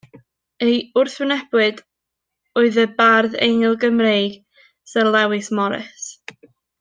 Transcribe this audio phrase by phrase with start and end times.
[0.67, 1.83] Ei wrthwynebydd
[2.61, 4.39] oedd y bardd Eingl-gymreig
[4.95, 6.09] Syr Lewis Morris.